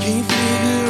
Can't 0.00 0.24
figure 0.24 0.89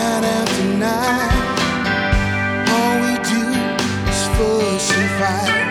night 0.00 0.24
after 0.24 0.64
night. 0.86 1.32
All 2.74 2.96
we 3.04 3.12
do 3.32 3.44
is 4.10 4.22
fuss 4.36 4.86
and 4.96 5.10
fight. 5.18 5.69